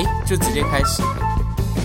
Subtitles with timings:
[0.00, 1.02] 诶，就直接开始。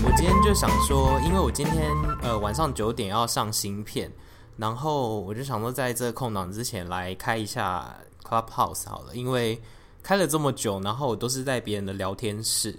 [0.02, 1.92] 我今天就想说，因为我今天
[2.22, 4.10] 呃晚上九点要上新片，
[4.56, 7.94] 然后我就想说，在这空档之前来开一下
[8.26, 9.60] Clubhouse 好了，因为
[10.02, 12.78] 开了这么久，然后我都是在别人的聊天室。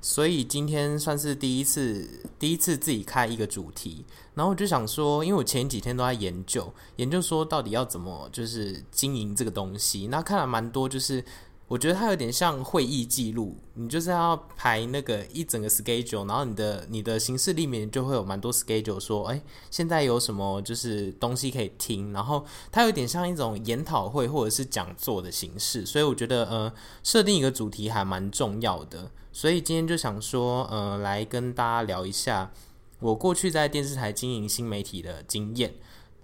[0.00, 2.08] 所以今天算是第一次，
[2.38, 11.24] 第一次自己开一个主题，然后我就想说，因为我前几天都在研究，研究说到底要怎么就是经营这个东西，那看了蛮多就是。
[11.70, 26.72] 我觉得它有点像会议记录，你就是要排那个一整个 schedule，然后你的你的行事历里面就会有蛮多 schedule，说，哎，现在有什么就是东西可以听，然后它有点像一种研讨会或者是讲座的形式，所以我觉得呃，
[27.04, 32.50] 设定一个主题还蛮重要的，所以今天就想说，呃，来跟大家聊一下
[32.98, 35.72] 我过去在电视台经营新媒体的经验。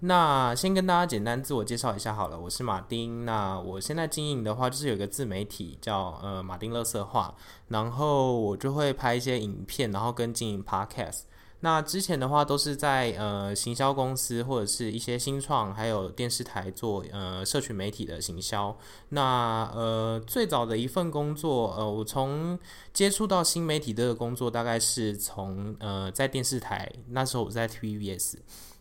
[0.01, 3.25] 那先跟大家简单自我介绍一下好了，我是马丁。
[3.25, 7.33] 那我现在经营的话，就是有一个自媒体叫呃马丁乐色话，
[7.69, 11.21] 然后我就会拍一些影片，然后跟经营 Podcast。
[11.61, 18.77] 那之前的话都是在呃行销公司或者是一些新创，还有电视台做呃社群媒体的行销。
[19.09, 22.59] 那呃最早的一份工作，呃我从
[22.93, 28.35] 接触到新媒体这个工作，大概是从呃在电视台，那时候我在 TVBS。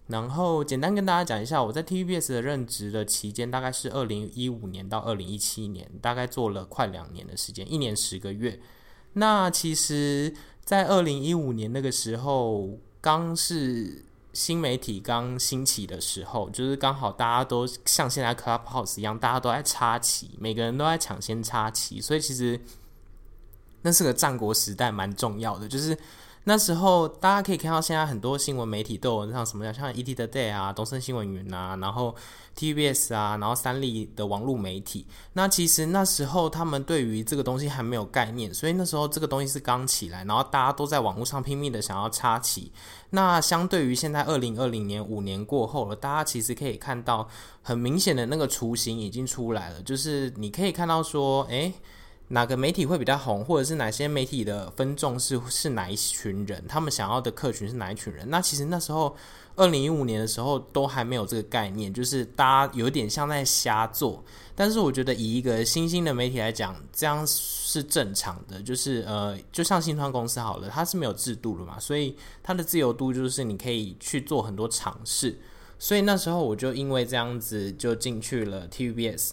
[0.08, 8.60] 然后简单跟大家讲一下，我在 TVBS 的任职的期间大概是二零一五年到二零一七年，大概做了快两年的时间，一年十个月。
[9.14, 10.32] 那其实，
[10.64, 22.60] 在二零一五年那个时候，刚是新媒体刚兴起的时候，就是刚好大家都像现在 Clubhouse 一样，大家都在插旗，每个人都在抢先插旗，所以其实
[23.82, 25.98] 那是个战国时代，蛮重要的，就是。
[26.48, 32.14] 那时候大家可以看到，现在很多新闻媒体都有像什么像 ETtoday 啊、东森新闻云啊，然后
[32.56, 35.05] TVBS 啊，然后三立的网络媒体。
[35.33, 42.70] 那其实那时候他们对于这个东西还没有概念，所以那时候这个东西是刚起来，然后大家都在网络上拼命的想要插旗。
[43.10, 47.28] 那相对于现在二零二零年五年过后了，大家其实可以看到
[47.62, 51.75] 很明显的那个雏形已经出来了，就是你可以看到说，诶。
[52.28, 58.28] 哪个媒体会比较红，或者是哪些媒体的分众是是哪一群人，他们想要的客群是哪一群人？
[58.28, 59.16] 那其实那时候
[59.54, 64.25] 二零一五年的时候都还没有这个概念，就是大家有点像在瞎做。
[64.56, 68.60] 但是我觉得以一个新兴的媒体来讲，这样是正常的。
[68.62, 75.38] 就是呃，就像新创公司好了，它是没有制度的嘛，所以它的自由度就是你可以去做很多尝试。
[75.78, 79.32] 所以那时候我就因为这样子就进去了 TVBS。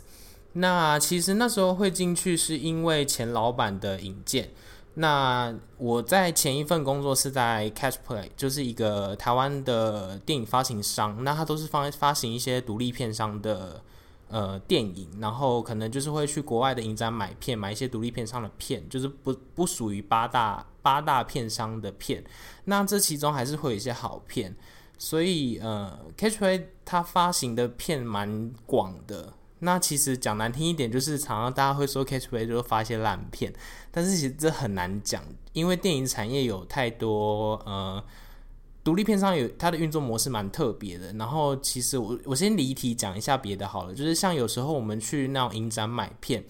[0.53, 4.51] 那其实那时候会进去是因为前老板的引荐。
[4.95, 11.23] 那我在前一份工作是在 Catch Play，就是一个台湾的电影发行商。
[11.23, 13.81] 那他都是发发行一些独立片商的
[14.27, 22.23] 呃电影，然后可能就是会去国外的影展买片，买一些独立片商的片，就是不不属于八大八大片商的片。
[22.65, 24.55] 那这其中还是会有一些好片，
[24.99, 29.33] 所以呃 Catch Play 它发行的片蛮广的。
[29.63, 33.53] 那其实讲难听一点，就是常常大家会说 Catch Play 就会发一些烂片，
[33.91, 38.03] 但是其实这很难讲，因为电影产业有太多呃
[38.83, 41.13] 独立片商有它的运作模式蛮特别的。
[41.13, 46.43] 然后其实我我先离题讲一下别的好了，就是像有时候我们去那种影展买片。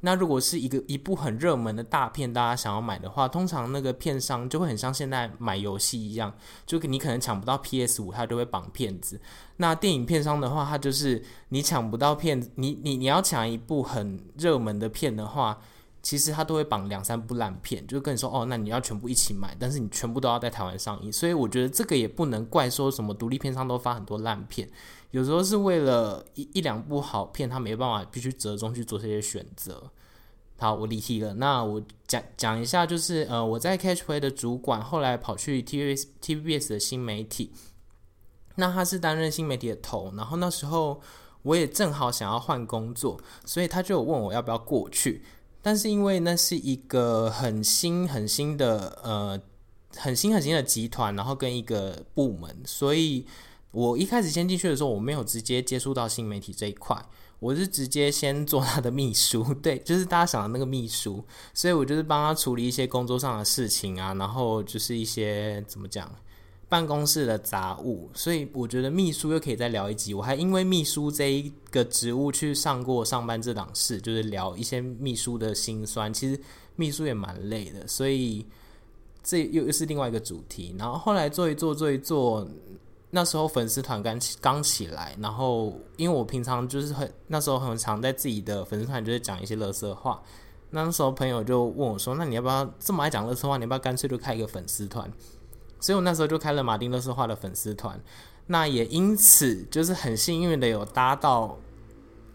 [0.00, 6.32] 那如果是一个一部很热门的大片，大家想要买的话，通常那个片商就会很像现在买游戏一样，
[6.64, 9.20] 就你可能抢不到 PS 五，它就会绑片子。
[9.58, 15.58] 那电影片商的话，它就是你抢不到片，你你你要抢一部很热门的片的话，
[16.02, 21.12] 其实它都会绑两三部烂片，就跟你说哦，那你要全部一起买，但是你全部都要在台湾上映。
[21.12, 24.68] 所以我觉得这个也不能怪说什么独立片商都发很多烂片，
[25.10, 29.90] 有时候是为了一一两部好片，他没办法必须折中去做这些选择。
[30.58, 31.34] 好，我离题了。
[31.34, 37.52] 那我讲讲一下，就是呃，我在 Catch Play 的主管后来跑去 TVBS TVBS 的新媒体，
[38.56, 40.12] 那他是担任新媒体的头。
[40.16, 41.00] 然后那时候
[41.42, 45.24] 我也正好想要换工作，所以他就问我要不要过去。
[45.62, 49.40] 但是因为那是一个很新很新的呃
[49.96, 53.26] 很新很新的集团，然后跟一个部门，所以
[53.72, 57.04] 我一开始先进去的时候，我没有直接接触到新媒体这一块。
[57.40, 61.24] 我是直接先做他的秘书，对，就是大家想的那个秘书，
[61.54, 66.14] 所以我就是帮他处理一些工作上的事情啊，然后就是一些怎么讲，
[66.70, 70.14] 办公室的杂物，所以我觉得秘书又可以再聊一集。
[70.14, 76.14] 我还因为秘书这一个职务去上过上班这档事，就是聊一些秘书的辛酸。
[76.14, 76.40] 其实
[76.76, 78.46] 秘书也蛮累的，所以
[79.22, 80.74] 这又又是另外一个主题。
[80.78, 82.48] 然后后来做一做做一做。
[83.12, 90.22] 那时候粉丝团刚刚起来，然后因为我平常就是很那时候很常在自己的粉丝团就是讲一些垃圾话，
[90.70, 93.56] 那时候朋友就问我说：“那你要不要这么爱讲乐色话？
[93.56, 95.12] 你要不要干脆就开一个粉丝团？”
[95.80, 98.00] 所以我那时候就开了马丁垃圾话的粉丝团。
[98.46, 101.56] 那也因此就是很幸运的有搭到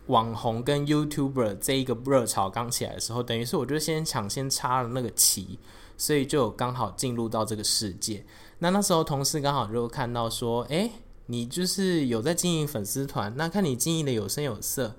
[0.08, 5.60] 网红跟 YouTuber 这一个热潮刚起来的时候，等于是我就先抢先插了那个旗，
[5.98, 8.26] 所以就刚好进入到这个世界。
[8.60, 10.90] 那那时候同事刚好就看到说：“哎，
[11.26, 14.96] 你就是有在经营粉丝团，那看你经营的有声有色。”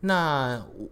[0.00, 0.88] 那我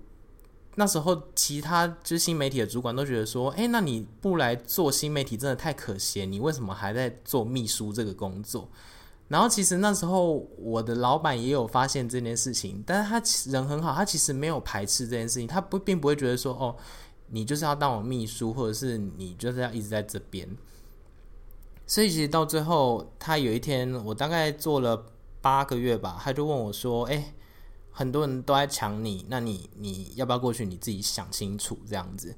[0.79, 8.71] 那时候其他就是新媒体的主管都觉得说：“哎，那你不来做新媒体真的太可惜，你为什么还在做秘书这个工作？”
[9.27, 16.77] 然后其实那时候我的老板也有发现这件事情，但是他人很好，他其实没有排斥这件事情，他不并不会觉得说哦，
[17.27, 20.49] 你就是要当我秘书，或者是你就是要一直在这边。
[21.89, 25.07] 所以其实到最后，他有一天我大概做了
[25.41, 27.35] 八个月吧，他就问我说：“哎，
[27.99, 30.65] 很多人都在抢你，那你你要不要过去？
[30.65, 32.33] 你自己想清楚这样子。”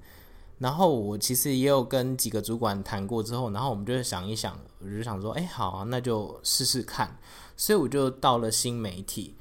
[0.56, 7.14] 然后我其实也有跟几个主管谈过之后，然后我们就是想一想，我就想说，哎，好啊，那就试试看。
[7.58, 9.34] 所以我就到了新媒体，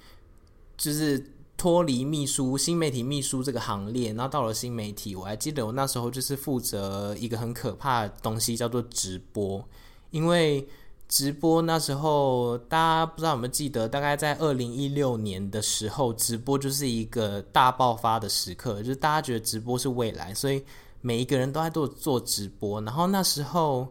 [0.76, 5.16] 就是脱离秘书、新媒体秘书这个行列，然后到了新媒体。
[5.16, 9.66] 我还记得我那时候就是负责一个很可怕的东西，叫做直播。
[10.12, 10.68] 因为
[11.10, 20.64] 直播那时候大家不知道有没有记得，大概在二零一六年的时候，直播就是一个大爆发的时刻，就是大家觉得直播是未来，所以。
[21.02, 23.88] 每一个人都在做做直播，然后那时候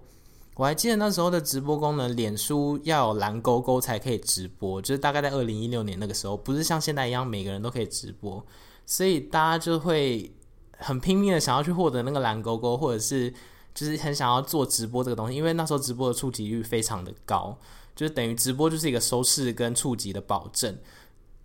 [0.56, 8.44] 我还记得那时候的直播功能，脸书要有蓝勾勾才可以直播，就是大概在二零一六年那个时候，不是像现在一样每个人都可以直播，
[8.84, 10.30] 所以大家就会
[10.76, 13.32] 很拼命的想要去获得那个蓝勾勾，或者是
[13.78, 17.56] 就是很想要做直播这个东西，因为那时候直播的触及率非常的高，
[17.94, 20.76] 就是等于直播就是一个收视跟触及的保证。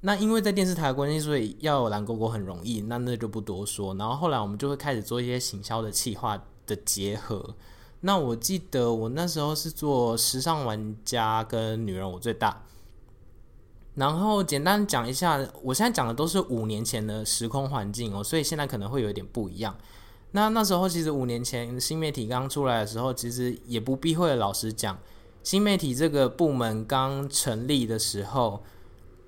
[0.01, 3.93] 那因为在电视台的关系，所以要有蓝勾勾很容易，那那就不多说。
[3.93, 7.55] 然后后来我们就会开始做一些行销的企划的结合。
[7.99, 12.63] 那我记得我那时候是做时尚玩家跟女人我最大。
[13.93, 19.77] 然后简单讲一下，我现在讲的都是五年前的时空环境哦，所以现在可能会有一点不一样。
[20.33, 24.97] 那那时候其实五年前新媒体刚出来的时候，其实也不避讳，老实讲，
[25.43, 28.61] 新媒体这个部门刚成立的时候。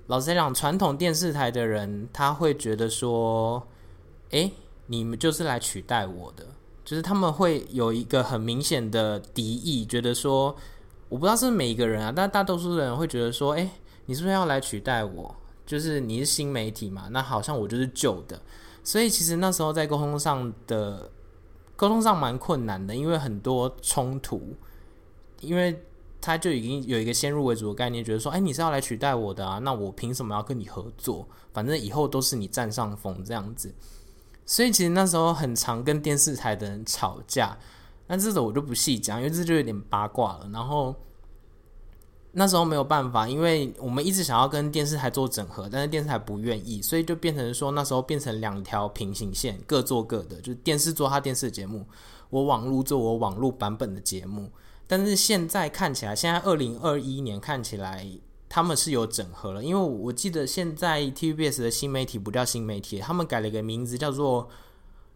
[0.08, 3.66] 老实讲，传统电视台的人他会觉得说
[4.30, 4.52] ：“诶，
[4.86, 6.44] 你们就是来取代我的。”
[6.84, 10.54] 就是他们会有一个很明显的敌意，觉得说
[11.08, 13.70] ：“我不知道是每一个人啊，但大多数人会觉得说：‘诶，
[14.06, 15.34] 你是不是要来取代我？’
[15.66, 18.40] 就是你是新媒体嘛，那好像我就是旧的。
[18.86, 21.10] 所以其实那时候在沟通上的
[21.74, 24.54] 沟通上蛮困难的，因为很多冲突，
[25.40, 25.82] 因为。
[26.18, 29.60] 他就已经有一个先入为主的概念，觉得说，哎，你是要来取代我的啊？
[29.60, 31.28] 那我凭什么要跟你合作？
[31.52, 33.72] 反正以后都是你占上风这样子。
[34.44, 37.56] 所以其实那时候很常跟电视台的人吵架，
[38.08, 40.48] 那这种我就不细讲，因为这就有点八卦了。
[40.52, 40.92] 然后
[42.38, 51.86] 那时候没有办法，因为我们一直想要跟电视台做整合，但是电视台不愿意，所以就变成说那时候变成两条平行线，各做各的，就是电视做他电视节目，
[52.28, 54.50] 我网络做我网络版本的节目。
[54.86, 58.06] 但是现在看起来，现在二零二一年看起来
[58.50, 64.50] 他们是有整合了，因为我记得现在 TVBS 的新媒体不叫新媒体，他们改了一个名字叫做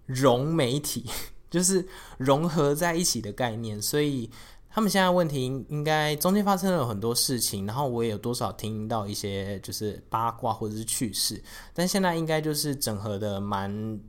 [0.06, 1.04] 融媒体，
[1.50, 1.86] 就是
[2.16, 3.80] 融合在一起的概念。
[3.80, 4.30] 所以
[4.70, 11.42] 他们现在问题应该中间发生了很多事情，然后我也有多少听到一些就是八卦或者是趣事，
[11.74, 14.00] 但现在应该就是整合的蛮。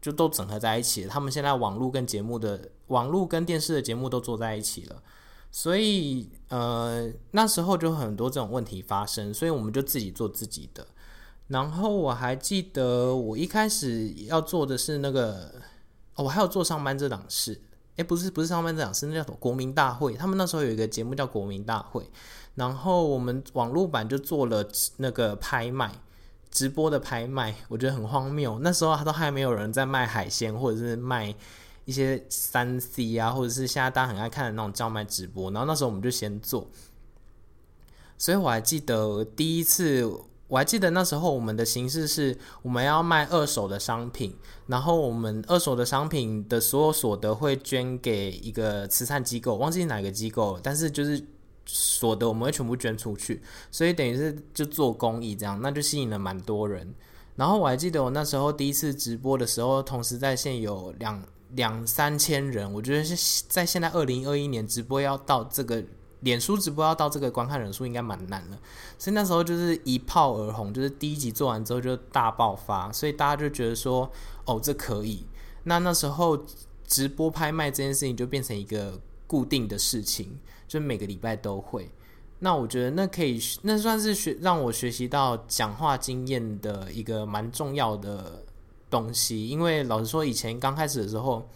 [0.00, 1.06] 就都整合在一起。
[1.06, 5.02] 他们现在网络跟节目的网络跟电视的节目都做在一起了，
[5.50, 10.86] 所以呃那时候就很多这种问题发生，所以我们就自己做自己的。
[11.48, 15.52] 然后我还记得我一开始要做的是那个，
[16.14, 17.60] 哦，我还有做上班这档事，
[17.98, 20.14] 诶，不是不是上班这档事，那叫什么国民大会？
[20.14, 22.10] 他们那时候有一个节目叫国民大会，
[22.54, 25.92] 然后我们网络版就做了那个拍卖。
[26.50, 28.58] 直播的拍卖，我觉得很荒谬。
[28.60, 31.32] 那时候都还没有人在卖海鲜，或者是卖
[31.84, 35.50] 一些三 C 啊，或者是现在大家很爱看的那种叫卖直播。
[35.50, 36.66] 然后那时候我们就先做，
[38.16, 40.10] 所以我还记得第一次，
[40.48, 44.34] 我还记得那时候我们的形式是我们要卖二手的商品，
[44.66, 51.24] 然后我们二手的商品的所有所得会捐给一个慈善机构，忘记哪个机构，但是就是。
[51.70, 56.94] 所得我们会全部捐出去，所以等于是就做公益这样，那就吸引了蛮多人。
[57.36, 62.72] 然后我还记得我那时候第一次直播的时候，同时在线有两两三千人。
[62.72, 65.84] 我觉得是在现在二零二一年直播要到这个
[66.20, 68.58] 脸书直播要到这个观看人数应该蛮难的，
[68.98, 74.10] 所以那时候就是一炮而红，就是第一集做完之后就大爆发，所以大家就觉得说
[74.44, 75.24] 哦，这可以。
[75.64, 76.44] 那那时候
[76.86, 81.90] 直播拍卖这件事情就变成一个固定的事情，就每个礼拜都会。
[82.40, 88.44] 那我觉得那可以，那算是学让我学习到讲话经验的一个蛮重要的
[88.88, 89.48] 东西。
[89.48, 91.48] 因为老实说，以前刚开始的时候，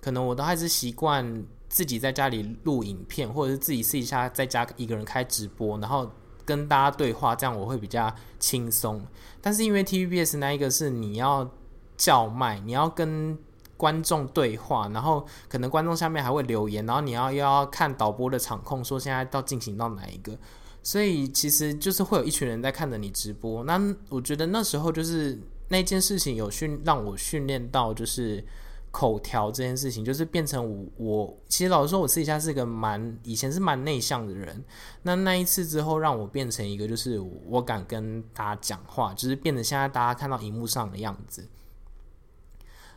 [0.00, 6.10] 可能我都还是习惯自己在家里录影片，或者是自己私底下在家一个人开直播，然后
[6.44, 9.04] 跟大家对话，这样我会比较轻松。
[9.40, 11.50] 但是因为 TVBS 那一个是你要
[11.96, 13.38] 叫卖，你要跟。
[13.78, 20.36] 观众对话，然后可能观众下面还会留言，然后你要又要看导播的场控，说现在到进行到哪一个，
[20.82, 23.62] 所以其实就是会有一群人在看着你直播。
[23.62, 28.44] 那我觉得那时候就是那件事情有训让我训练到，就是
[28.90, 34.64] 口条这件事情，就是变成我我其实老实说，我私底下是一个蛮以前是蛮内向的人。
[35.02, 41.46] 那那一次之后，让我变成一个就是我敢跟大家讲话，就是变成现在大家看到荧幕上的样子。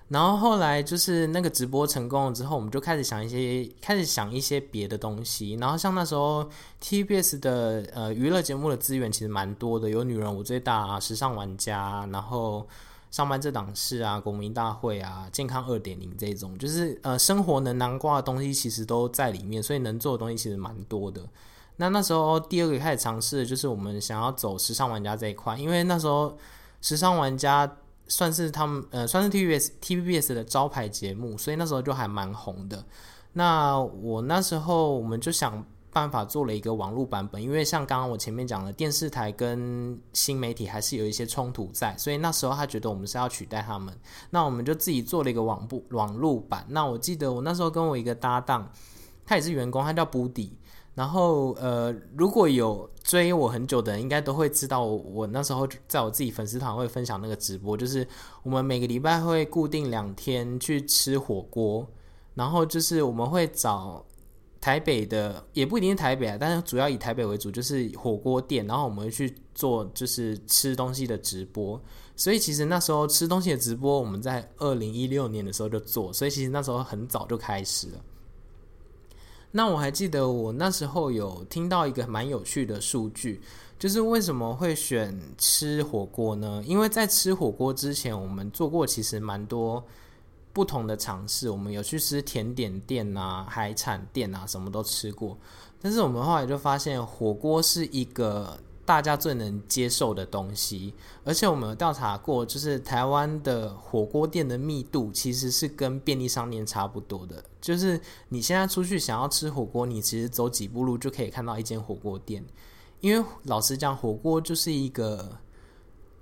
[0.07, 5.53] 然后后来就是那个直播成功了之后，我们就开始想一些，开始想一些别的东西。
[5.53, 6.49] 然后像那时候
[6.83, 12.67] TBS 的呃娱乐节目的资源其实蛮多的，有《女人我最大》，《时尚玩家》，然后
[13.11, 21.21] 上班这档事啊，《国民大会》啊，《健康二点零》这种，就是呃生活能囊括的东西其实都在里面，所以能做的东西其实蛮多的。
[21.75, 26.35] 那那时候第二个开始尝试就是我们想要走时尚玩家这一块，因为那时候
[26.81, 27.71] 时尚玩家。
[28.07, 32.83] 算是他们呃，算是 TVBS TVBS 的招牌节目，所以那时候就还蛮红的。
[33.31, 43.93] 那我那时候我们就想办法做了一个网络版本，因为像刚刚我前面讲的，电视台跟新媒体还是有一些冲突在，所以那时候他觉得我们是要取代他们，
[44.29, 46.65] 那我们就自己做了一个网部网络版。
[46.69, 48.71] 那我记得我那时候跟我一个搭档，
[49.25, 50.57] 他也是员工，他叫布迪。
[50.93, 58.05] 然后，呃，如果有追我很久的人，应该都会知道我，我那时候在我自己粉丝团会分享那个直播，就是
[58.43, 61.87] 我们每个礼拜会固定两天去吃火锅，
[62.33, 64.05] 然后就是我们会找
[64.61, 71.81] 台北的，也不一定是台北啊，但是主要以台北为主，就是火锅店，然后我们会去做就是吃东西的直播。
[72.15, 78.01] 所以其实那时候吃东西的直播，我们在二零一六年的时候就做，所以其实那时候很早就开始了。
[79.53, 83.41] 那我还记得我那时候有听到一个蛮有趣的数据，
[83.79, 86.63] 就是为什么会选吃火锅呢？
[86.67, 89.83] 因为在吃火锅之前，我们做过其实蛮多
[90.53, 95.37] 不同的尝试，我们有去吃甜点店啊、海产店啊，什么都吃过。
[95.81, 98.59] 但是我们后来就发现，火锅是一个。
[98.83, 100.93] 大家最能接受的东西，
[101.23, 107.41] 而且我们有调查过，就是台湾的火锅店的密度其实是跟便利商店差不多的。
[107.61, 112.43] 就是你现在出去想要吃火锅，你其实走几步路就可以看到一间火锅店。
[112.99, 115.37] 因为老实讲，火锅就是一个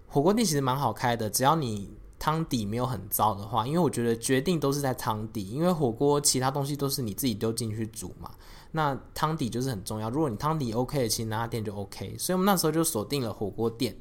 [0.08, 3.66] 火锅店，其实蛮好开的，只要你汤底没有很糟的话。
[3.66, 8.30] 因为我觉得决定都是在汤底，因为火锅其他东西都是你自己丢进去煮嘛。
[8.72, 12.16] 那汤底就是很重要，如果你汤底 OK，其实那家店就 OK。
[12.20, 13.98] 所以我们那时候就锁定了火锅店。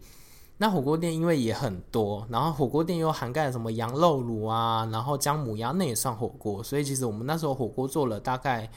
[0.61, 6.61] 那火锅店因为也很多，然后火锅店又涵盖了什么羊肉炉啊，然后姜母鸭那也算火锅。
[6.63, 8.69] 所以其实我们那时候火锅做了大概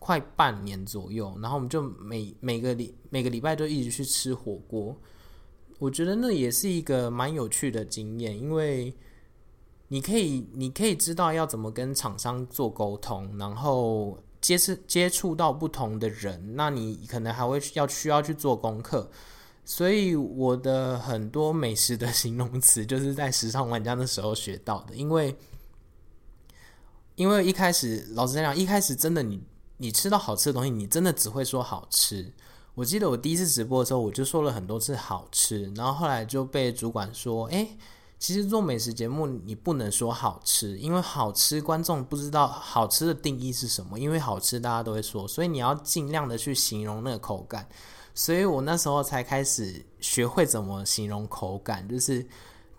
[0.00, 4.94] 快半年左右，然后我们就每每个礼每个礼拜都一直去吃火锅。
[5.78, 8.94] 我觉得那也是一个蛮有趣的经验，因为
[9.88, 14.18] 你可以你可以知道要怎么跟厂商做沟通，然后。
[14.40, 19.10] 接触接触到不同的人，那你可能还会要需要去做功课，
[19.64, 24.94] 所以我的很多美食的 形容词就是在时尚玩家的时候学到的。
[24.94, 25.36] 因为，
[27.16, 29.42] 因为一开始老实讲，一开始真的你
[29.78, 32.32] 你吃到好吃的东西，你真的只会说好吃。
[32.78, 37.76] 我记得我第一次直播的时候，我就说了很多次好吃，然后后来就被主管说，诶。
[38.20, 43.98] 其实做美食节目，你不能说好吃，因为好吃观众不知道好吃的定义是什么。
[43.98, 47.66] 因为好吃大家都会说，所以你要尽量的去形容那个口感。
[48.14, 52.24] 所以我那时候才开始学会怎么形容口感，就是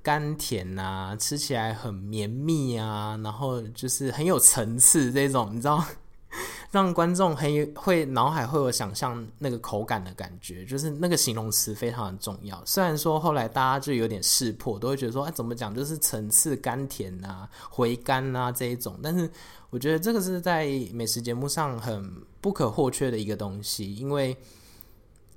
[0.01, 5.83] 甘甜啊，吃起来很绵密啊，然后就是很有层次这种，你知道。
[6.71, 12.61] 让观众很会脑海会有想象那个口感的感觉，就是那个形容词非常的重要。
[12.63, 18.99] 虽然说后来大家就有点识破，都会觉得说，哎，怎么讲就是层次甘甜啊、回甘啊这一种。
[19.01, 19.27] 但是
[19.71, 24.37] 我觉得这个是在美食节目上很不可或缺的一个东西，因为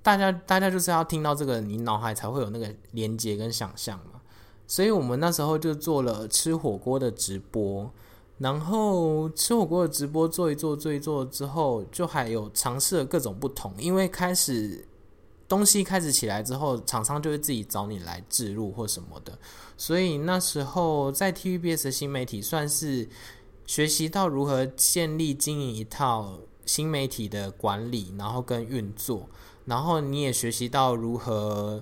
[0.03, 4.21] 大家大家就是要听到这个，你脑海才会有那个连接跟想象嘛。
[4.67, 7.91] 所以我们那时候就做了吃火锅的直播。
[8.43, 14.85] 然后吃火锅的直播做一做做一做之后，就还有尝试了各种不同，因为开始
[15.49, 19.39] 东西开始起来之后，厂商就会自己找你来置入或什么的。
[19.77, 23.09] 所以那时候在 TVBS 的新媒体算是
[23.65, 29.29] 学习到如何建立经营一套新媒体的管理，然后跟运作，
[29.67, 31.81] 然后你也学习到如何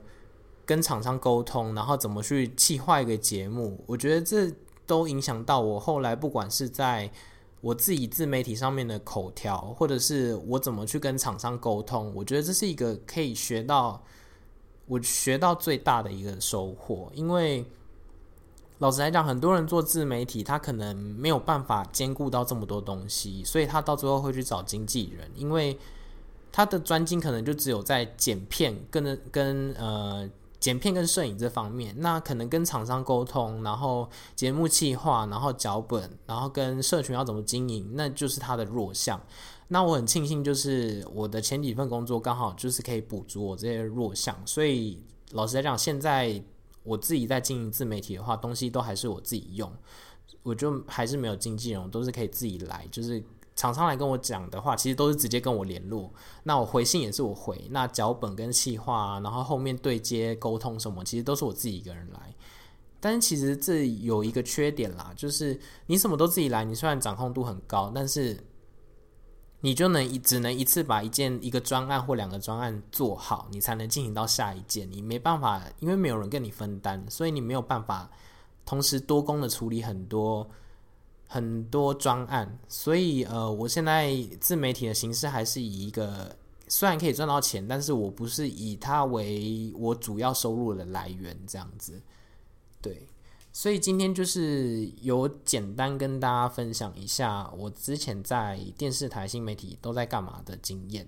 [0.67, 3.83] 跟厂商沟通，然后怎么去企划一个节目。
[3.87, 4.52] 我觉得这
[4.90, 7.11] 都影响到我后来不管是在。
[7.62, 14.02] 我自己自媒体上面的口条，或者是我怎么去跟厂商沟通，我觉得这是一个可以学到
[14.87, 17.12] 我学到最大的一个收获。
[17.12, 17.62] 因为
[18.78, 25.78] 老实来讲，很多人做自媒体，他可能没有办法兼顾到这么多东西，所以他到最后会去找经纪人，因为
[26.50, 30.26] 他的专精可能就只有在剪片跟跟呃。
[30.61, 39.19] 剪片跟摄影这方面，那可能跟厂商沟通，然后节目企划，然后脚本，然后跟社群要怎么经营，那就是他的弱项。
[39.69, 44.37] 那我很庆幸，就是我的前几份工作刚好就是可以补足我这些弱项。
[44.45, 46.43] 所以老实来讲，现在
[46.83, 49.73] 我自己在经营自媒体的话，东西都还是我自己用，
[50.43, 53.25] 我就还是没有经纪人，我都是可以自己来，就是。
[53.61, 56.11] 厂商来跟我讲的话，其实都是直接跟我联络。
[56.45, 57.62] 那我回信也是我回。
[57.69, 62.35] 那脚本跟企划，然后后面对接沟通什么，其实都是我自己一个人来。
[63.00, 68.43] 但是其实这有一个缺点啦，就是你什么都自己来，你虽然掌控度很高，但是
[69.61, 74.90] 你就能一只能一次把一件一个专案或两个专案做好，你才能进行到下一件。
[74.90, 78.11] 你没办法，因为没有人跟你分担，所以你没有办法
[78.64, 80.49] 同时多工的处理很多。
[81.32, 86.34] 很多专案，所以呃，我现在自媒体的形式还是以一个
[86.66, 92.02] 虽然可以赚到钱，但是我不是以它为我主要收入的来源这样子。
[92.82, 93.06] 对，
[93.52, 101.06] 所以今天就是有简单跟大家分享一下我之前在电视台新媒体都在干嘛的经验。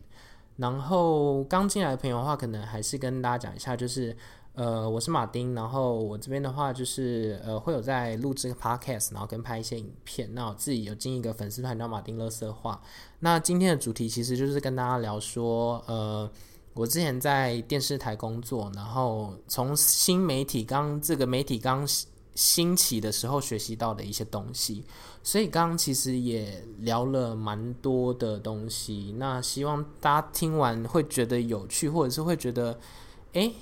[0.57, 4.17] 然后刚进来的朋友的话，可能还是跟大家讲一下，就是。
[4.55, 10.29] 呃，我是马丁，然后我这边的话就是呃，会有在录制 podcast，然后跟拍一些影片。
[10.35, 12.79] 那我自己有经营一个粉丝团叫马丁乐色话。
[13.21, 16.31] 那今天的主题其实就是跟大家聊说，呃，
[16.75, 21.89] 我之前在电视台工作，然后从新媒体刚这个媒体刚
[22.35, 24.85] 兴起的时候学习到的一些东西。
[25.23, 29.15] 所以刚刚其实也聊了蛮多的东西。
[29.17, 32.79] 那希望大家听完会觉得有趣，或者是会觉得，
[33.33, 33.55] 诶。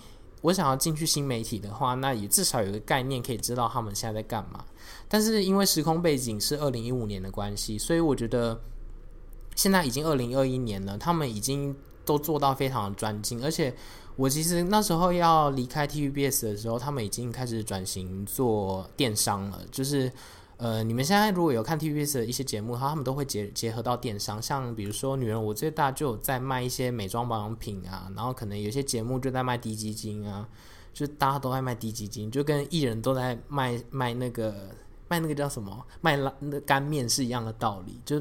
[0.43, 4.65] 我想要进去新媒体的话，那也至少有个概念可以知道他们现在在干嘛。
[5.09, 8.61] 但是因为时空背景是二零一五年的关系，所以我觉得
[9.55, 13.45] 现在已经二零二一年了，他们已经都做到非常的专精。
[13.45, 13.75] 而且
[14.17, 20.13] 我其实那时候要离开 TVBS 的时候，他们已经开始转型做电商了，就是。
[20.61, 30.47] 呃，你们现在如果有看 TVBS 的一些节目，他们都会结结合到电商，像比如说《女人我最大》就有在卖一些美妆保养品啊，然后可能有些节目就在卖低基金啊，
[30.93, 34.55] 就大家都在卖低基金，就跟艺人都在卖卖那个
[35.09, 38.21] 卖那个叫什么卖拉那干面是一样的道理，就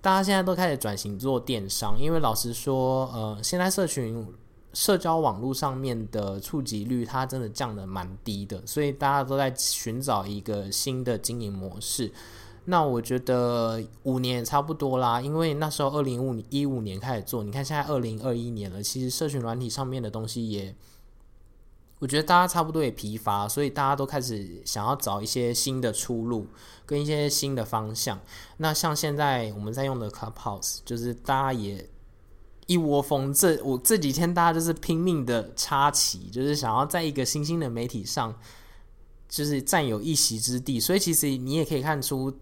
[0.00, 4.24] 大家现在都开始转型做电商，因为老实说，呃，现在社群。
[4.76, 12.12] 社交网络上面的触及率，它真的降得蛮低的，所以大家都在寻找一个新的经营模式。
[12.66, 20.76] 那我觉得五年也差不多啦，因为那时候二零五一五年开始做，你看现在二零二一年了，其实社群软体上面的东西也，
[22.00, 26.48] 我觉得大家差不多也疲乏，所以大家都开始想要找一些新的出路
[26.84, 28.20] 跟一些新的方向。
[28.58, 31.88] 那像现在我们在用的 Clubhouse，就是大家也。
[32.66, 38.34] 一窝蜂，这我这几天大家就是拼命的插旗，就是想要在一个新兴的媒体上，
[39.28, 40.80] 就是占有一席之地。
[40.80, 42.32] 所以其实你也可以看出，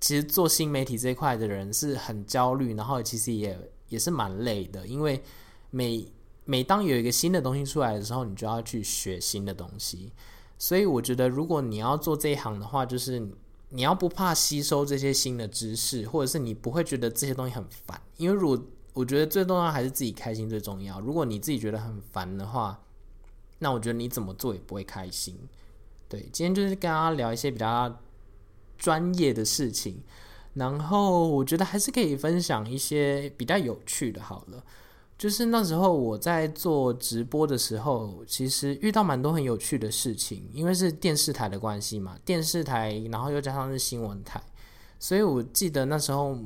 [0.00, 3.58] 其实做新媒体这一块的人是很焦虑，然后其实也
[3.88, 5.22] 也是蛮累的，因为
[5.70, 6.10] 每
[6.44, 10.12] 每当有一个新的东西出来的时候，你就要去学新的东西。
[10.58, 13.20] 所以我觉得，如果你要做这一行的话，就是
[13.68, 18.58] 你要不怕吸收这些新的知识，或者是你不会觉得这些东西很烦，因为如果
[18.96, 20.98] 我觉得最重要还是自己开心最重要。
[21.00, 22.82] 如果你自己觉得很烦的话，
[23.58, 25.36] 那我觉得你怎么做也不会开心。
[26.08, 27.94] 对，今天就是跟大家聊一些比较
[28.78, 30.02] 专业的事情，
[30.54, 34.22] 然后我觉得还是可以分享一些比较有趣的。
[34.22, 34.64] 好了，
[35.18, 44.42] 就是那时候我在做直播的时候，其实遇到蛮多很有趣的事情，因为是电视台的关系嘛，电视台，然后又加上是新闻台，
[44.98, 46.38] 所以我记得那时候。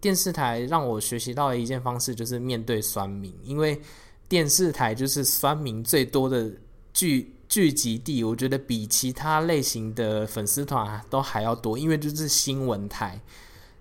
[0.00, 3.80] 电视台让我学习到的一件方式就是面对酸民，因为
[4.28, 6.50] 电视台就是酸民最多的
[6.92, 13.20] 聚聚集地，我觉得比其他类型的粉丝团都还要多，因为就是新闻台，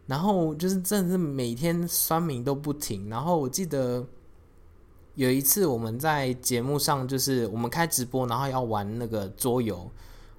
[0.05, 3.09] 然后就是真的是每天酸民都不停。
[3.09, 4.05] 然后我记得
[5.15, 9.89] 有一次我们在节目上，就是我们开直播，然后要玩那个桌游。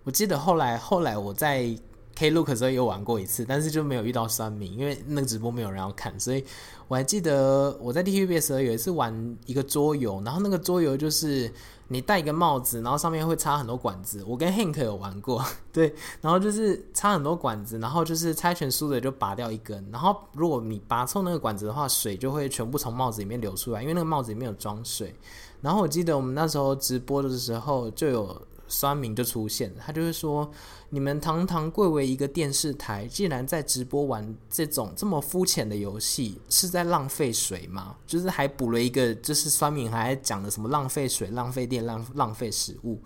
[0.05, 1.77] 我记得后来后来我在
[2.17, 6.45] Klook 时候有玩过一次，但是就没有遇到酸民，因为那个直播没有人要看，所以
[6.89, 11.53] 我还记得我在 TVB 的时候有一次玩一个桌游，然后那个桌游就是。
[11.89, 14.21] 你戴一个帽子，然后上面会插很多管子。
[14.27, 15.41] 我跟 Hank 有玩过，
[15.73, 25.15] 对，然后就是插很多管子，然后就是猜拳输的就拔掉一根，然后如果你拔错那个管子的话，水就会全部从帽子里面流出来，因为那个帽子里面有装水。
[25.61, 28.43] 然后我记得我们那时候直播的时候就有。
[28.69, 30.51] 酸民就出现了，他就会说
[30.91, 43.01] ：“你们堂堂贵为一个电视台，竟然在直播玩这种这么肤浅的游戏，是在浪费水吗？”就是还补了一个，就是酸民还讲的什么浪费水、浪费电、浪浪费食物。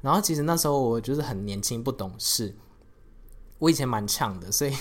[0.00, 2.54] 然后其实那时候我就是很年轻不懂事，
[3.58, 4.74] 我以前蛮呛的，所以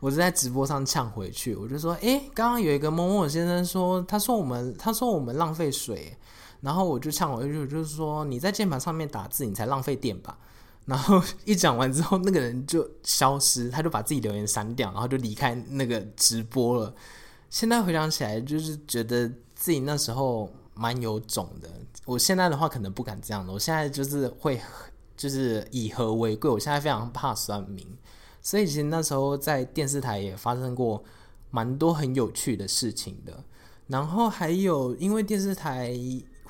[0.00, 6.16] 我就在直播上呛回去，我就说：“诶，刚刚有一个某某先生说，他说我们，他说我们浪费水。”
[6.64, 10.38] 然后我就呛回去，就是说你在键盘上面打字，你才浪费电吧。
[10.86, 16.94] 然后一讲完之后，那个人就消失，他就把自己留言删掉，然后就离开那个直播了。
[17.50, 21.68] 现在回想起来，就是觉得自己那时候蛮有种的。
[22.06, 24.58] 我现在的话可能不敢这样的，我现在就是会
[25.16, 26.50] 就是以和为贵。
[26.50, 27.86] 我现在非常怕酸民，
[28.40, 31.02] 所以其实那时候在电视台也发生过
[31.50, 33.44] 蛮多很有趣的事情的。
[33.86, 35.94] 然后还有因为电视台。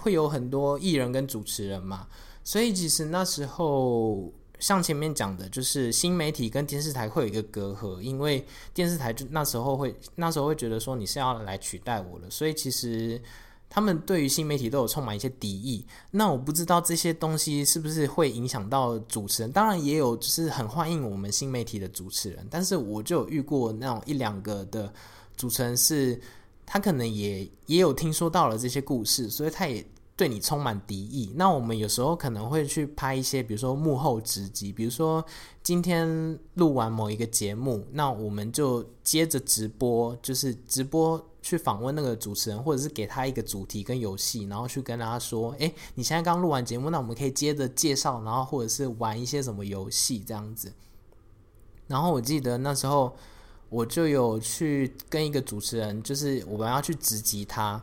[0.04, 2.06] 会有很多艺人跟主持人嘛，
[2.44, 13.18] 所以其实那时候像前面讲的，就是新媒体跟电视台会有一个隔阂，因为电视台就那时候会那时候会觉得说你是要来取代我了，所以其实
[13.70, 15.86] 他们对于新媒体都有充满一些敌意。
[16.10, 24.92] 那我不知道这些东西是不是会影响到主持人，当然也有就是很欢迎我们新媒体的主持人，但是我就有遇过那种一两个的
[25.34, 26.20] 主持人是。
[26.66, 29.84] 他可能也也有听说到了这些故事，所以他也
[30.16, 31.32] 对你充满敌意。
[31.34, 35.24] 那我们有时候可能会去拍一些，比如说幕后直击，比如说
[35.62, 50.72] 今天录完某一个节目，那我们就接着直播，就是直播去访问那个主持人，或者是给他一个主题跟游戏，然后去跟他说：“诶，你现在刚录完节目，那我们可以接着介绍，然后或者是玩一些什么游戏这样子。”
[51.88, 53.14] 然后我记得那时候。
[53.70, 57.82] 我就有去跟一个主持人，就是我们要去直击他，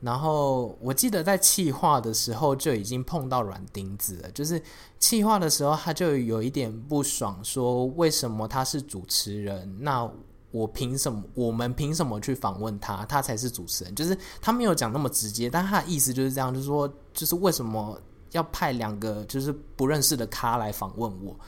[0.00, 4.62] 然后我记得在企划的时候就已经碰到软钉子了，就是
[4.98, 10.10] 企划的时候他就有一点不爽，说为什么他是主持人，那
[10.50, 18.00] 我凭什么，我们凭什么去访问他，他才是主持人，就是他没有讲那么直接，但他的意思就是这样，就是说，就是为什么
[18.32, 21.38] 要派两个就是不认识的咖来访问我。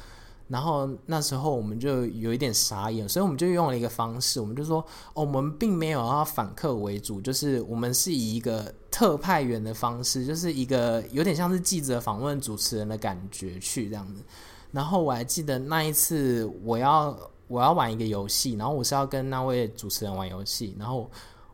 [0.53, 4.85] 然后那时候我们就有一点傻眼，所以我们就用了一个方式，我们就说，
[5.15, 14.23] 哦，我们并没有要反客为主，就是我们是以一个特派员的方式，就是一个有点像是记者访问主持人的感觉去这样子。
[14.71, 17.17] 然后我还记得那一次，我要
[17.49, 21.11] 我要玩一个游戏，然后我是要跟那位主持人玩游戏，然后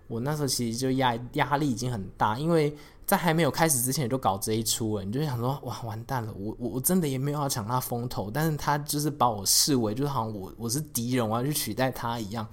[0.09, 2.77] 我那时候其实就压压力已经很大，因为。
[3.09, 12.47] 在还没有开始之前就搞这一出了，你就想说哇，完蛋了，我我我真的也没有要抢他风头，但是他就是把我视为就是好像我我是敌人，我要去取代他一样。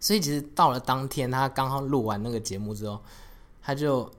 [0.00, 2.98] 所以其实到了当天，他刚刚录完那个节目之后，
[3.60, 4.10] 他就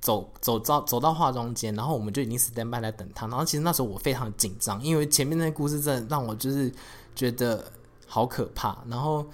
[0.00, 3.26] 走走到走到化妆间，然后我们就已经 stand by 在等他。
[3.26, 6.72] 然后其实那时候我非常紧张，因为前面那个故事真的让我就是
[7.14, 7.62] 觉得
[8.06, 8.82] 好可怕。
[8.88, 9.26] 然后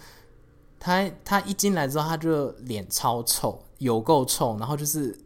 [0.81, 3.63] 他他一进来之后，他就脸超臭。
[3.79, 5.19] 有够冲，然后就是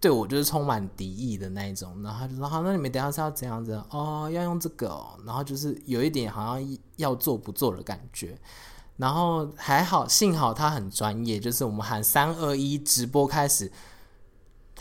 [0.00, 4.30] 对我就是充满敌意的那一种，然后他就说好，那你们等下是要怎样子哦？
[4.32, 8.38] 要用这个，然后就是有一点好像要做不做的感觉，
[8.96, 13.70] 然后还好，幸好他很专业，就是我们喊三二一直播开始，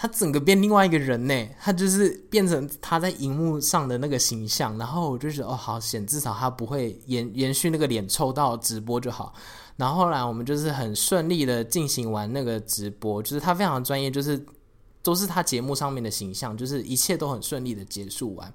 [0.02, 9.34] 他整个变另外一个人呢，他就是变成他在荧幕上的那个形象，然后我就觉得哦，好险，至少他不会延延续那个脸臭到直播就好。
[9.76, 14.42] 然后后来我们就是很顺利的进行完那个直播，就是他非常专业，就是
[15.04, 18.54] 都是他节目上面的形象，就是一切都很顺利的结束完。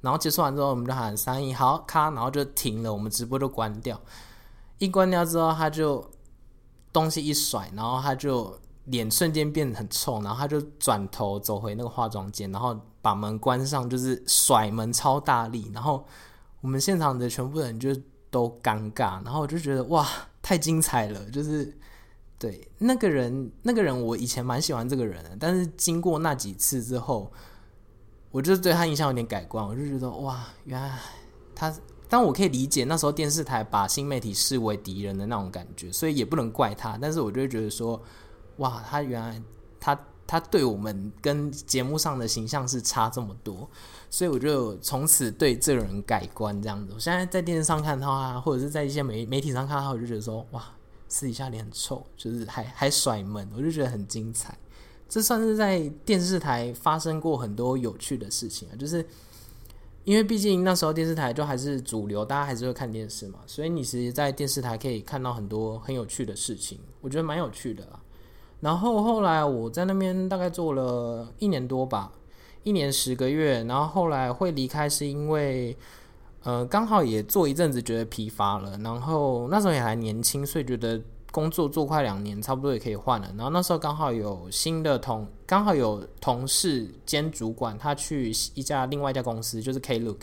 [0.00, 4.00] 然后结束完之后，我们就喊三一好咔，然后就停了，我们直播就关掉。
[4.78, 6.08] 一关掉之后，他就
[6.92, 16.06] 东西一甩，然后他就脸瞬间变得很臭，然后他就转头走回那个化妆间，然后把门关上，就是甩门超大力，然后
[16.60, 17.94] 我们现场的全部人就。
[18.34, 20.04] 都尴尬，然后我就觉得哇，
[20.42, 21.24] 太精彩了！
[21.30, 21.72] 就是
[22.36, 27.32] 对那个人，那个人我以前蛮喜欢这个人的，但是经过那几次之后，
[28.32, 29.64] 我就对他印象有点改观。
[29.64, 30.98] 我就觉得哇，原来
[31.54, 31.72] 他，
[32.08, 36.98] 但我可以理解那时候电视台把新媒体视为敌人的那种感觉，所以也不能怪他。
[37.00, 38.02] 但是我就觉得说，
[38.56, 39.42] 哇，他原来
[39.80, 43.68] 他他对我们跟节目上的形象是差这么多，
[44.08, 46.92] 所以我就从此对这个人改观这样子。
[46.94, 50.64] 我现在在电视上看到他，或者是在一些媒媒体上看到他，我就觉得说哇，
[51.08, 54.56] 私底下脸很臭，就是还 还甩门，我就觉得很精彩。
[55.08, 59.06] 这算是在电视台发生过很多有趣的事情啊，就是
[60.04, 68.00] 因为毕竟那时候电视台就还是主流，大家还是会看电视嘛，所以你其实，在电视台可以看到很多很有趣的事情，我觉得蛮有趣的啦。
[68.64, 72.10] 然后后来我在那边大概做了一年多吧，
[72.62, 75.76] 一年十个月，然后后来会离开是因为，
[76.42, 81.00] 呃，刚好也做一阵子觉得疲乏了，然后那时候也还年轻，所以觉得。
[81.34, 83.26] 工作做快两年，差不多也可以换了。
[83.36, 90.18] 然后那时候刚好有新的同，刚好有同事兼主管，他去一家另外一家公司，就是 Klook。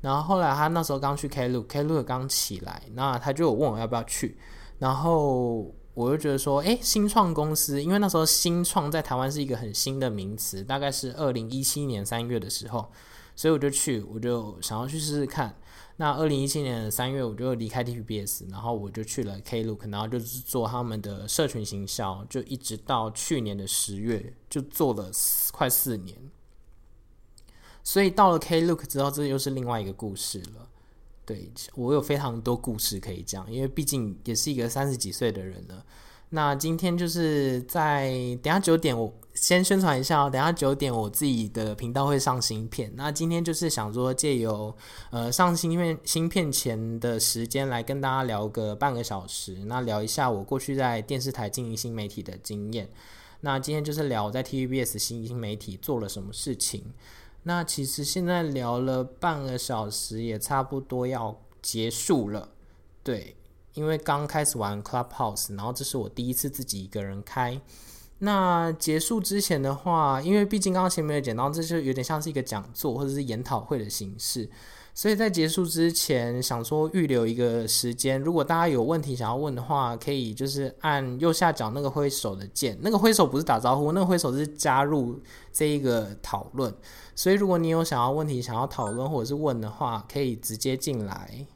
[0.00, 4.36] 然后后来他那时候刚去 Klook，Klook 刚起来，那他就问我要不要去。
[4.80, 12.88] 然后我就觉得说，诶，新创公司，因为那时候新创在台湾是一个很新的名词，大概是二零一七年三月的时候，
[13.34, 15.56] 所以我就去，我就想要去试试看。
[15.96, 25.10] 那二零一七年的三月，我就离开 TPBS，然后我就去了 Klook，然后就是做他们的社群行销，就一直到去年的十月，就做了
[25.50, 26.16] 快四年。
[27.82, 30.68] 所以到了 Klook 之后，这又是另外一个故事了。
[31.28, 35.84] 对，我有非常多故事可以讲，因为毕竟也是一个三十几岁的人了。
[36.30, 38.08] 那今天就是在
[38.42, 40.30] 等下九点，我先宣传一下哦。
[40.30, 42.90] 等下九点，我自己的频道会上新片。
[42.96, 44.74] 那今天就是想说，借由
[45.10, 52.88] 呃上新片新片前的时间来跟大家聊个半个小时，那聊一下我过去在电视台经营新媒体的经验。
[53.42, 56.82] 那今天就是聊我在 TVBS 新新媒体做了什么事情。
[57.48, 62.50] 那其实现在聊了半个小时，也差不多要结束了。
[63.02, 63.34] 对。
[63.74, 67.60] 因为刚开始玩 Clubhouse，然后这是我第一次自己一个人开。
[68.18, 74.50] 那结束之前的话，因为毕竟刚刚前面有讲到，这就有点像是一个讲座或者是研讨会的形式，
[74.98, 86.74] 所以在结束之前想说预留一个时间，如果大家有问题想要问的话，可以就是按右下角那个挥手的键，那个挥手不是打招呼，那个挥手是加入这一个讨论。
[87.14, 91.46] 所以如果你有想要问题想要讨论或者是问的话，可以直接进来。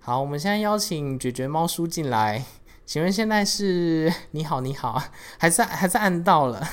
[0.00, 2.44] 好，我们现在邀请绝绝猫叔进来。
[2.84, 5.02] 请问现在是 你好你好，
[5.38, 6.68] 还是还是按到了？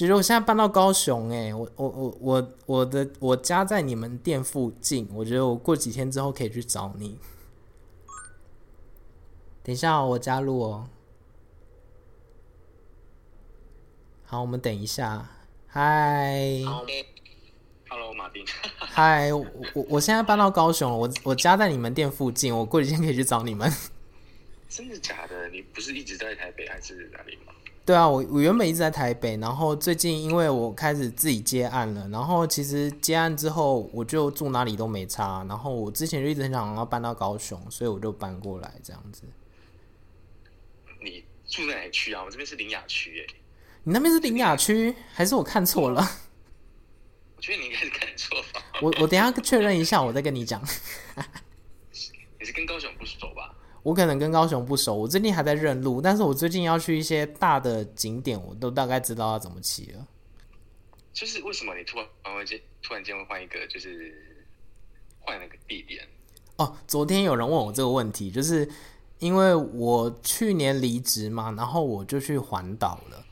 [0.00, 7.18] 绝绝，我现在搬到高雄哎，我我我我我的我家在你们店附近，我觉得我过几天之后可以去找你。
[9.62, 10.88] 等一下，我加入哦。
[14.24, 15.28] 好，我们等一下。
[15.66, 16.62] 嗨。
[17.90, 18.42] Hello，马丁。
[18.78, 23.70] 嗨，我我我现在搬到高雄，我我家在你们店附近，我过几天可以去找你们。
[24.66, 25.50] 真的假的？
[25.50, 27.52] 你不是一直在台北还是哪里吗？
[27.90, 39.24] 对啊，我我原本一直在台北，然后最近因为我开始自己接案了，然后其实接案之后我就住哪里都没差，然后我之前就一直很想要搬到高雄，所以我就搬过来这样子。
[41.02, 42.22] 你住在哪区啊？
[42.24, 43.26] 我这边是林雅区耶。
[43.82, 46.00] 你那边是林雅区，还是我看错了？
[47.34, 48.62] 我觉得你应该是看错吧。
[48.80, 50.62] 我我等一下确认一下，我再跟你讲。
[52.38, 53.52] 你是跟高雄不熟吧？
[53.82, 60.06] 我可能跟高雄不熟，我最近还在认路，但是我最近要去一些大的景点，我都大概知道要怎么骑了。
[61.12, 64.14] 就是为什么你突然会间突然间会换一个，就是
[65.18, 66.06] 换了个地点？
[66.56, 68.68] 哦，昨天有人问我这个问题，就是
[69.18, 73.24] 因为我去年离职嘛，然后我就去环岛了，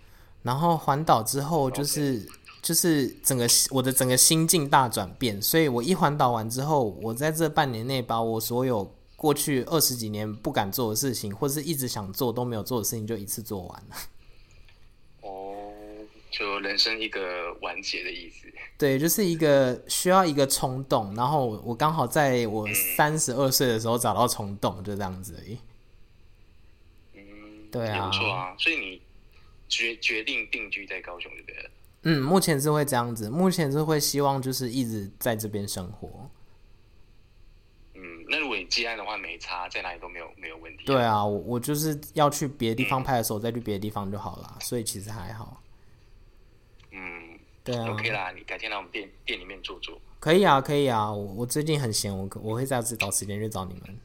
[0.43, 2.25] 然后环岛之后就是。
[2.25, 2.33] Okay.
[2.61, 13.97] 就是整个我的整个心境大转变，所以我一环岛完之后，我在这半年内把我所有过去二十几年不敢做的事情，或是一直想做都没有做的事情，就一次做完了。
[15.29, 15.73] 哦，
[16.31, 18.47] 就人生一个完结的意思。
[18.79, 22.65] 对，就是一个需要一个冲动，然后我刚好在我
[22.97, 25.59] 三十二岁的时候找到冲动，就这样子而已。
[27.15, 29.03] 嗯，对啊，不错啊，所以你
[29.69, 31.71] 决决定定居在高雄，对不对？
[32.03, 36.31] 嗯，目前是会这样子，目前是会希望就是一直在这边生活。
[38.29, 40.85] 嗯，那如果你接案的话，没差，在哪里都没有没有问题。
[40.85, 45.63] 对啊，我我就是要去别的地方拍的时候，再去别的地方就好了，所以其实还好。
[46.91, 50.01] 嗯，对啊，OK 啦，你改天来我们店店里面坐坐。
[50.21, 53.99] 可以啊，可以啊，我我最近很闲，我我会再次找时间去找你们。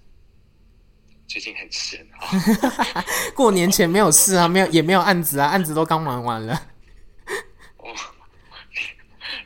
[1.27, 2.27] 最近很闲啊，
[3.33, 6.53] 过年前没有事啊，没有也没有案子啊，案子都刚忙完了。
[7.77, 7.93] 哦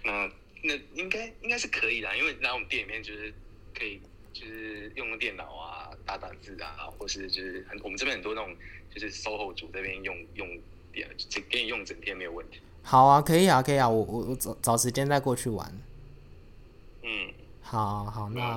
[0.03, 0.29] 那
[0.63, 3.33] 那应该应该是可以的，因为来我们店里面就是
[3.77, 4.01] 可以
[4.39, 8.55] 就是用电脑啊打打字啊，或是就是很我们这边很多那种
[8.93, 10.47] 就是 SOHO 族这边用用
[10.93, 12.59] 电，这给你用整天没有问题。
[12.83, 15.81] 好啊，可以啊，可以啊，我我我找找时间再过去玩。
[17.01, 18.55] 嗯，好好，那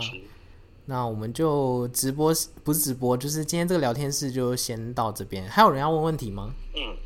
[0.85, 5.49] 那我们就直播不是直播，就是今天这个聊天室就先到这边。
[5.49, 6.53] 还有人要问问题吗？
[6.75, 6.97] 嗯，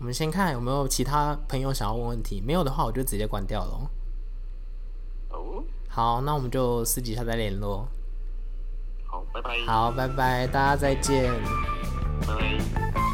[0.00, 3.90] 我们先看有没有其他朋友想要问问题，没有的话我就直接关掉了。
[5.96, 7.88] 哦，好，那我们就私底下再联络。
[9.06, 9.58] 好，拜拜。
[9.66, 11.32] 好，拜拜，大家再见。
[12.26, 12.34] 拜
[12.92, 13.05] 拜。